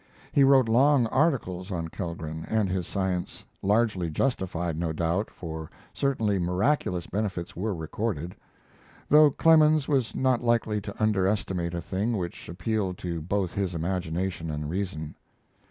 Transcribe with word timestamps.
He 0.31 0.43
wrote 0.43 0.67
long 0.67 1.05
articles 1.05 1.71
on 1.71 1.89
Kellgren 1.89 2.43
and 2.49 2.71
his 2.71 2.87
science, 2.87 3.45
largely 3.61 4.09
justified, 4.09 4.75
no 4.75 4.91
doubt, 4.93 5.29
for 5.29 5.69
certainly 5.93 6.39
miraculous 6.39 7.05
benefits 7.05 7.55
were 7.55 7.75
recorded; 7.75 8.35
though 9.09 9.29
Clemens 9.29 9.87
was 9.87 10.15
not 10.15 10.41
likely 10.41 10.81
to 10.81 10.95
underestimate 11.03 11.75
a 11.75 11.81
thing 11.81 12.17
which 12.17 12.49
appealed 12.49 12.97
to 12.97 13.21
both 13.21 13.53
his 13.53 13.75
imagination 13.75 14.49
and 14.49 14.63
his 14.63 14.71
reason. 14.71 15.13